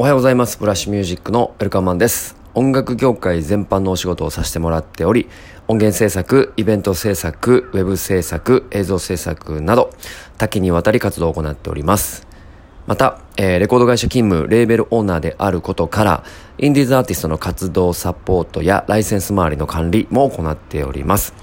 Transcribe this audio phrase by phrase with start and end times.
[0.00, 0.56] おはようございます。
[0.58, 2.34] ブラッシュミュージックのウェルカムマンです。
[2.54, 5.28] 音楽業界全般のお仕事をさせてもらっており、
[5.68, 9.92] 音源制作、イベント制作、ウェブ制作、映像制作など、
[10.38, 12.26] 多岐にわたり活動を行っております。
[12.86, 16.24] また、えーレコード会社勤務、レーベルオーナーであることから、
[16.56, 21.34] インディーズアーティストの活動サポートやライセンス周りの管理も行っております。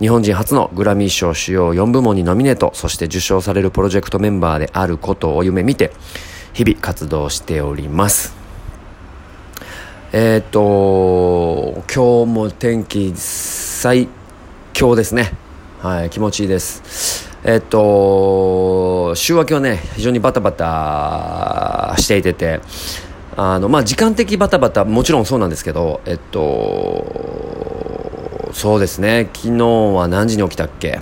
[0.00, 5.92] 日本人初のグラミー賞主要4部門にノミネート、そして受賞されるプロジェクトメンバーであることを夢見て、
[6.58, 8.34] 日々活動しております。
[10.12, 14.08] えっ、と、今日も天気最
[14.72, 15.34] 強ですね。
[15.80, 17.30] はい、気持ちいいです。
[17.44, 22.60] えっ、と、週明けはね、非常にバタバタしていてて、
[23.36, 30.98] あの、まあ、時間的バタバタ、もちろんそうなんですけど、えっと、そうですね、昨日は何時に起きたっけ？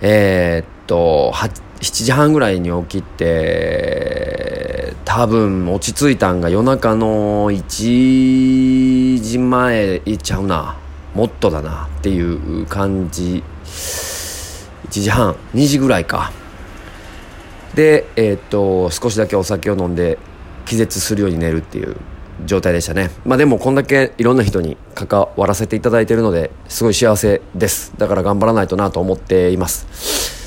[0.00, 1.32] えーっと、
[1.80, 10.76] 7時半ぐらいに起きて、多分落ち着いたんが夜中の1時前いっちゃうな。
[11.14, 13.42] もっとだなっていう感じ。
[13.64, 16.32] 1時半、2時ぐらいか。
[17.74, 20.18] で、えーっと、少しだけお酒を飲んで
[20.66, 21.96] 気絶するように寝るっていう
[22.44, 23.10] 状態でしたね。
[23.24, 27.94] まあでもこんだけいろんな人に関わらせていただいているので、すごい幸せです。
[27.96, 30.39] だから頑張らないとなと思っています。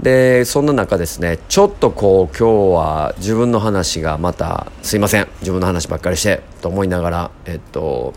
[0.00, 8.14] でそんな中ですねちょっとこう今日は自分の話がまたすいません自分の話ばっかりしてと思いながらえっと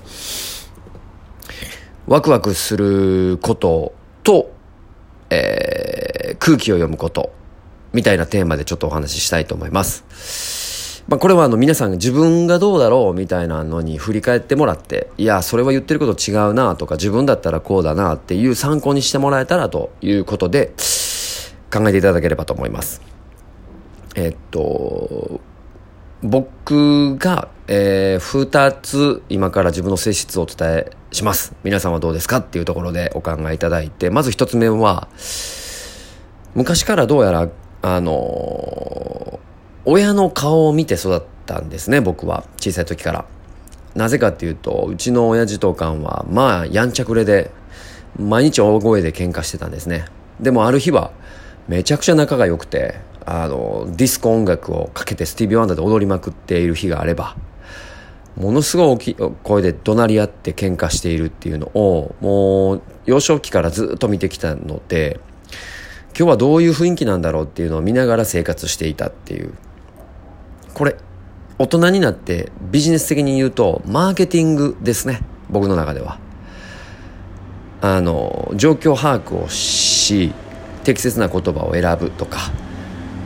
[2.08, 3.94] ワクワクすること
[4.24, 4.52] と、
[5.30, 7.32] えー空気を読むこと
[7.94, 11.04] みたいなテーマでちょっとお話ししたいと思います。
[11.08, 20.74] まあ、これはあの皆さん自分がどうだろうみたいなのに振り返ってもらっていやそれは言ってること違うなとか自分だったらこうだなっていう参考にしてもらえたらということで
[21.72, 23.02] 考えていただければと思います。
[24.16, 25.40] えっと、
[26.22, 31.56] 僕が、えー、二つ今から自分の性質をお伝えします。
[31.64, 35.08] 皆さんはどうですかっていうところでお考えいただいて、まず一つ目は、
[36.54, 37.48] 昔からどうやら、
[37.82, 39.40] あの、
[39.86, 42.44] 親の顔を見て育ったんですね、僕は。
[42.58, 43.26] 小さい時から。
[43.96, 47.52] なぜかっていうと、うちの親父とかんは、まあ、やんちゃくれで、
[48.20, 50.06] 毎日大声で喧嘩してたんですね。
[50.40, 51.12] でもある日は、
[51.68, 52.96] めちゃくちゃ仲が良くて、
[53.26, 57.36] あの、ディスコ音楽をかけてスティービー・ワンダーで踊りまくっている日があれば、
[58.36, 65.20] ものすごい大きい声で怒鳴り合って喧嘩しているっていうのを、もう、幼少期からずっと見てきたので、
[66.18, 69.54] 今日はどういう雰囲気なんだろうっていうのを見ながら生活していたっていう。
[70.74, 70.96] これ、
[71.58, 75.22] 大人になってビジネス的に言うと、マーケティングですね。
[75.50, 76.20] 僕の中では。
[77.82, 80.34] あの、状況把握をし、
[80.84, 82.52] 適切な言葉を選ぶとか、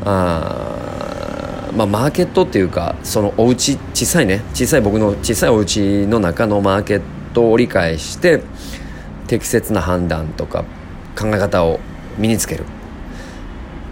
[0.03, 7.01] あーまあ、マーケットっていうか、そのお家、小さいね、小さい僕の小さいお家の中のマーケッ
[7.33, 8.41] トを理解して、
[9.27, 10.63] 適切な判断とか
[11.19, 11.79] 考え方を
[12.17, 12.63] 身につける。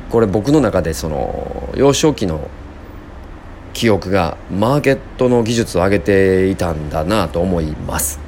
[0.10, 2.48] これ僕の中でその幼少期の
[3.74, 8.20] 記憶がマーケットの技術を上げていたんだなと思います。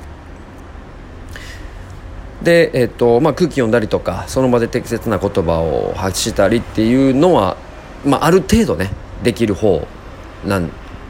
[2.45, 7.57] で、えっとまあ、空気読んだりとかその場で適切な言葉を発したりっていうのは、
[8.06, 8.91] まあ、ある程度ね
[9.23, 9.85] できる方
[10.45, 10.61] な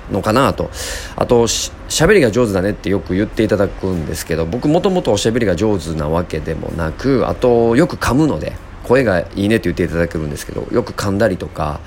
[0.09, 0.71] のかなと。
[1.15, 8.53] あとしゃべりが上手だねってよく言っていただくんですけど僕もともとおしゃべりが上手なわけでもなくあとよく噛むので
[8.83, 11.81] 声がいいねって言っていただけるんですけどよく噛んだりとか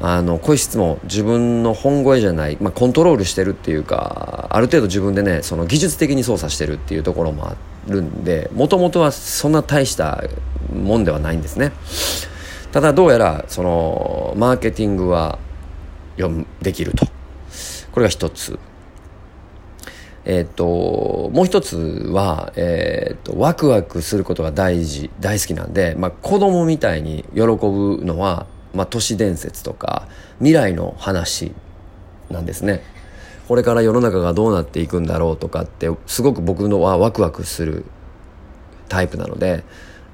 [0.00, 7.56] あの声質も自分の本声じゃない、まあ、コントロールしてるっていうかある程度自分でねその技術的に操作してるっていうところもあ
[7.88, 10.22] るんでもともとはそんな大した
[10.72, 11.72] もんではないんですね。
[12.70, 15.38] ただどうやらそのマーケティングは
[16.16, 17.06] 読むできると。
[17.92, 18.58] これが一つ。
[20.24, 21.76] えっ、ともう一つ
[22.12, 28.46] は、えっ、とワクワクすることが大事大好きなんで、まあ、子供みたいに喜ぶのは
[28.78, 30.08] まあ、都市伝説とか
[30.38, 31.52] 未来の話
[32.30, 32.82] なんですね
[33.48, 37.84] これから世の中がどうなっていくんだろうとかってすごく僕のはワクワクする
[38.88, 39.64] タイプなので、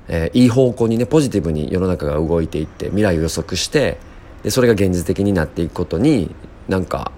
[0.08, 3.98] えーいい方向にねポジティブに世の中が動いていって未来を予測して
[4.42, 6.34] でそれが現実的になっていくことに
[6.68, 7.12] なんか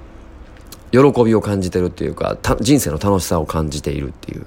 [0.91, 4.47] 喜びを感じてるっていうか人生の楽しさを感じているっていう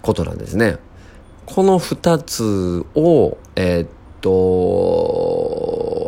[0.00, 0.78] ことなんですね。
[1.46, 3.88] この二つを、えーっ
[4.22, 4.30] と、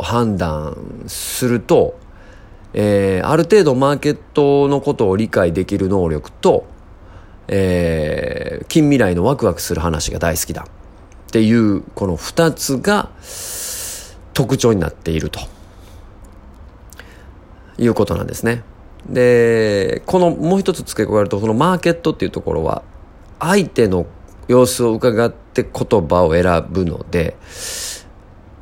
[0.07, 1.99] 判断すると、
[2.75, 6.65] えーある程度マーケットのことを理解できる能力と、
[7.49, 13.11] えー近未来のワクワクする話が大好きだっていう、この二つが
[14.33, 15.41] 特徴になっていると
[17.79, 18.63] いうことなんですね。
[19.09, 22.83] で、このもう一つ付け加えると、そのマーケットっていうところは、
[23.41, 24.07] 相手の
[24.47, 27.37] 様子を伺って言葉を選ぶので、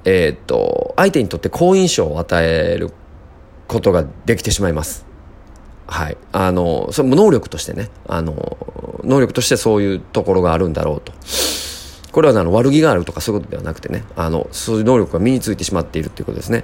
[0.05, 2.91] えっ、と、相手にとって好印象を与える
[3.69, 5.07] ことができてしまいます。
[5.87, 6.17] はい。
[6.33, 8.57] あの、それも能力としてね、あの、
[9.05, 11.13] 能力としてそういうところがあるんだろうと。
[12.13, 16.63] これはあの悪気があるとかそういうことではなくてね、あの、そういう能力が身についてしまっているっていうことですね。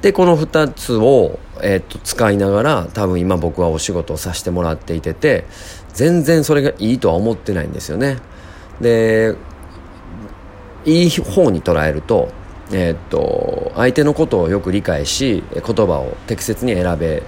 [0.00, 5.44] で、この2つを、えー、っと、使いながら、多分今僕はお仕事をさせてもらっていてて、
[5.92, 8.18] 全然それがいいとは思ってないんですよね。
[8.80, 9.34] で、
[10.84, 12.28] いい方に捉えると、
[12.72, 17.22] えー、っと、相手のことをよく理解し、言葉を適切に選べ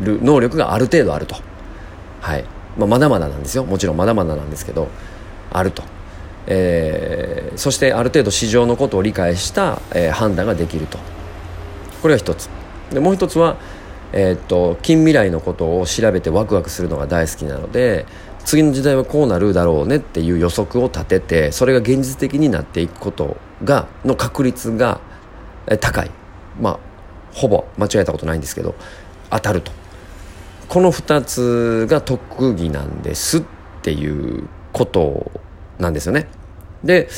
[0.00, 1.36] る能力がある程度あると。
[2.20, 2.44] はい。
[2.76, 3.64] まあ、まだまだなんですよ。
[3.64, 4.88] もちろんまだまだなんですけど、
[5.52, 5.82] あると。
[6.46, 10.98] えー、そしてある程度市場のことを理解した、えー、判断ができると。
[12.02, 12.50] これが一つ
[12.90, 13.56] でもう一つは、
[14.12, 18.04] えー、っと近未来のことを調べてワクワクするのが大好きなので
[18.44, 25.00] 次の時代はこうなるだろうねっていう予測を立ててそれが現実的になっていくことがの確率が
[25.80, 26.10] 高い。
[26.60, 26.78] まあ
[27.32, 28.74] ほぼ間違えたことないんですけど
[29.30, 29.72] 当たると。
[30.68, 33.42] この2つが特技なんですっ
[33.82, 35.30] ていうこと
[35.78, 36.26] なんですよね。
[36.82, 37.08] で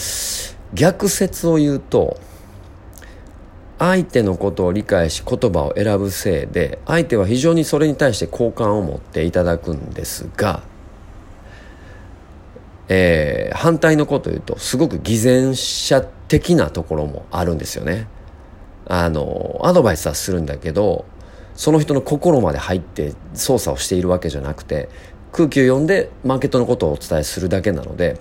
[0.75, 2.19] 逆説を言うと
[3.79, 10.63] 相手のことを理解し言葉を選ぶせいで相手は非常にそれに対して好感を持っていただくんですが、
[12.89, 18.09] えー、反対のこと言うとすごく偽善者的なところもあるんですよね。
[18.89, 21.05] あのアドバイスはするんだけど
[21.57, 24.89] その人の心まで入って操作をしているわけじゃなくて
[25.33, 28.21] 空気を読んでマーケットのことをお伝えするだけなので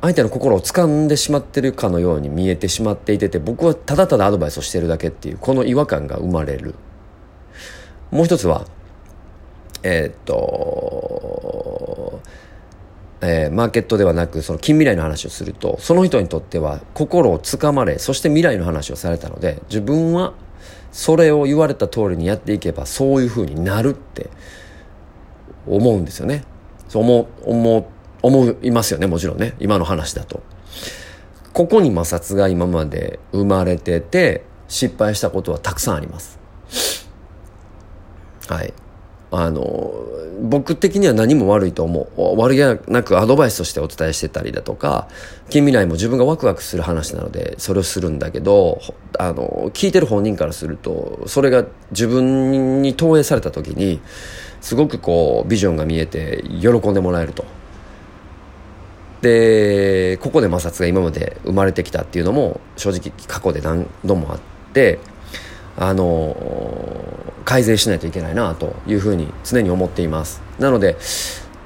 [0.00, 6.74] 相手の心を掴んでしまってるかのように見えてしまっていてて僕はただただアドバイスをしてるだけっていうこの違和感が生まれる
[8.10, 8.66] もう一つは
[9.82, 11.33] えー、っと
[13.26, 20.34] えー、マーケットではなくその近未来の話をするとその人にとっては心をつかまれそして未来の話をされたので自分は
[20.92, 24.30] それを言われた通りにやっていけばそういうふうになるって
[25.66, 26.44] 思うんですよね。
[26.88, 27.90] そう思思
[28.22, 29.54] 思いますよねもちろんね。
[29.58, 30.42] 今の話だと。
[31.52, 36.38] ここに摩擦が今まで生まれてて失敗したことはたくさんあります。
[38.48, 38.72] はい。
[39.36, 39.92] あの
[40.42, 42.38] 僕的には何も悪いと思う。
[42.38, 45.08] 悪気なくアドバイスとしてお伝えしてたりだとか
[45.48, 48.80] 近未来も自分がワクワクする話なのでそれをするんだけど
[49.18, 54.00] あの聞いてる本人からするとそれが自分に投影された時に
[54.60, 57.44] すごくこうビジョンが見えて喜んでもらえると。
[59.22, 64.38] でここで摩擦が今まで生まれてきたっていうのも正直過去で何度もあっ
[64.74, 64.98] て
[65.78, 66.36] あの
[67.44, 70.42] 改善しないといけないなというふうに常に思っています。
[70.58, 70.96] なので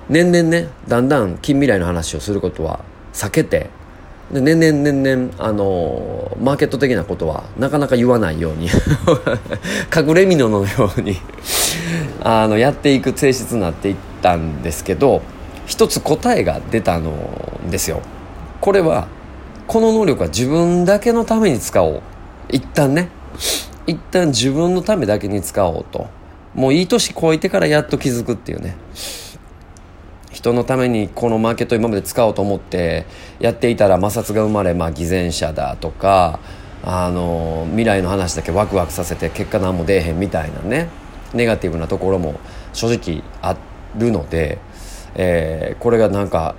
[0.08, 2.80] 年々ねだんだん近未来の話をすることは
[3.12, 3.70] 避けて
[4.32, 8.66] で年々年々あのマーケット的なことはなかなか言わないように
[9.94, 11.16] 隠れ蓑のように
[12.22, 15.22] あのやっていく性質になっていったんですけど
[15.66, 18.00] 一つ答えが出たのですよ。
[18.60, 19.06] これは
[19.66, 22.02] この能力は自分だけのために使おう。
[22.50, 23.10] 一旦ね
[23.88, 26.06] 一旦自分のためだけに使おうと。
[26.54, 28.76] もういい年こいてからやっと気づくっていうね。
[30.30, 33.06] 人のためにこのマーケット今まで使おうと思って
[33.40, 36.38] やっていたら摩擦が生まれ、まあ、偽善者だとか
[36.84, 40.90] あの未来の話だけワクワクさせて結果何も出えへんみたいなね
[41.32, 42.38] ネガティブなところも
[42.72, 43.56] 正直あ
[43.96, 44.58] るので
[45.18, 46.54] えー、これがなんか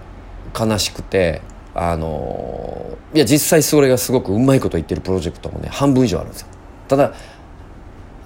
[0.58, 1.42] 悲しくて
[1.74, 6.49] あの、いや実際それがすごくうまいこと言ってるプロジェクトもね半分以上あるんですよ。
[6.90, 7.14] ただ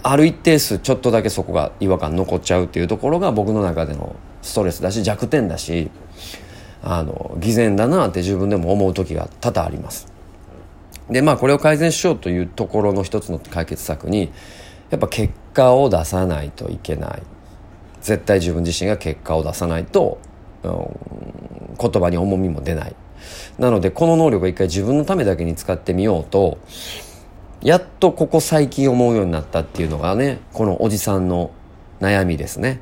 [0.01, 5.91] ある一定数ちょっとだけそこが違和感残っちゃうっていうところが僕の中でのストレスだし弱点だし
[6.82, 10.12] あの偽善だなって自分でも思う時が多々あります。
[11.10, 14.32] でまあこれを改善しようというところの一つの解決策に
[14.89, 17.24] やっぱ結果を出さないといけない。
[18.01, 20.20] 絶対自分自身が結果を出さないと、
[20.63, 20.88] うん、
[21.79, 22.96] 言葉に重みも出ない。
[23.58, 26.58] なのでこの能力を一回自分のためだけに使ってみようと
[27.63, 31.51] やっとここ最近思うようになったっていうのがねこのおじさんの
[32.01, 32.82] 悩みですね。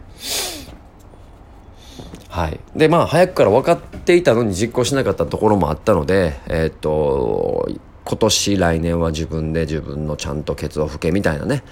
[2.27, 2.59] はい。
[2.75, 7.69] でまあ早くから分かっていたのに実行しなかったところもあったのでえー、っと
[8.05, 11.63] 今年来年は自分で自分のちゃんとケツを拭けみたいなね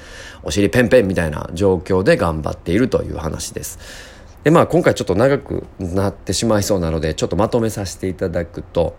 [0.43, 3.79] お尻ペンペンみたいな状況で頑張っているという話です。
[4.43, 8.95] でまあ今回ちょっと長くなってしまいそうなのでちょっとまとめさせていただくと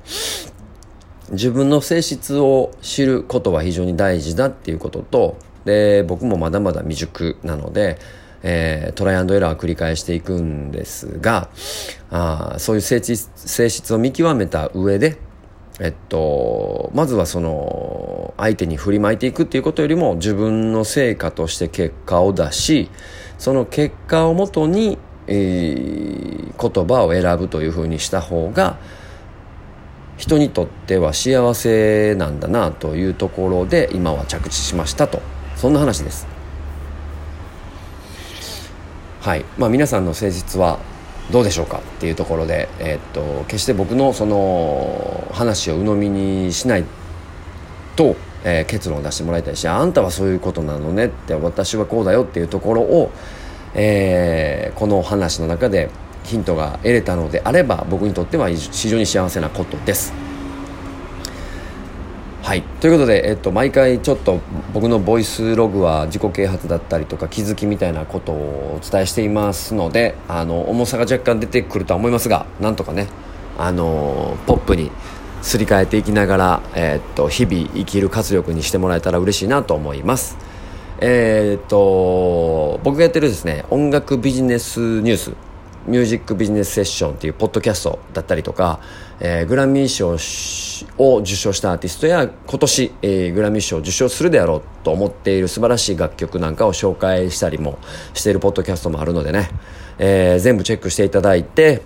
[1.30, 7.98] 自分の性質を知ることは非常に大事だっていうこととで僕もまだまだ未熟なので、
[8.42, 11.50] えー、トライアンドエラーを繰り返していくんですが
[12.10, 15.18] あそういう性質性質を見極めた上で
[15.82, 22.90] えっと、まずはその相手に振りまいていくっていうことよりも自分の成果として結果を出し
[23.38, 28.78] その結果をもとに、えー、言葉を選ぶというふうにした方が
[30.20, 35.22] 人にとっては幸せなんだなというところで今は着地しましたと。
[35.56, 36.26] そんな話です。
[39.22, 39.46] はい。
[39.56, 40.78] まあ皆さんの誠実は
[41.32, 46.84] どうでしょうかっていうところで、えー、っと決して僕のその話を鵜呑みにしない
[47.96, 53.10] と、えー、結論を出してもらいたいしあんたはそういうことなのねって私はこうだよっていうところを、
[53.74, 55.88] えー、この話の中で
[56.24, 60.12] ヒントが得れたのであれば僕にとっては非常に幸せなことです。
[62.42, 64.40] はいということで、えっと、毎回ちょっと
[64.72, 73.08] 僕のボイスログは自己啓発だったりとか気づきみたいなことをお伝えしていますのであの重さが若干出てくるとは思いますがなんとかね
[73.58, 74.90] あのポップに
[75.42, 80.36] すり替えていきながら、え、っと日々生きる活力にしてもらえたら嬉しいなと思います。
[80.98, 85.32] え、っと僕がやってるですね音楽ビジネスニュース
[85.86, 88.80] ミュージックビジネスセッションっていうポッドキャストだったりとか、
[89.18, 90.16] えー、グラミー賞
[90.98, 97.78] を受賞したアーティストや今年、えー、グラミー賞を受賞するであろうと思っている素晴らしい楽曲なんかを紹介したりも
[98.14, 99.50] しているポッドキャストもあるのでね、
[99.98, 101.82] えー、全部チェックしていただいて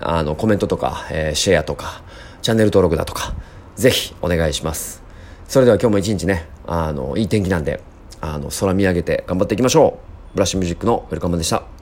[0.00, 2.02] あのコメントとか、えー、シェアとか
[2.42, 3.34] チャンネル登録だとか
[3.76, 5.02] ぜひお願いします。
[5.48, 7.80] それでは今日も一日ねあのいい天気なんで
[8.20, 9.98] あの空見上げて頑張っていきましょ
[10.32, 10.34] う。
[10.34, 11.75] ブラッシュミュージックのウェルカムでした。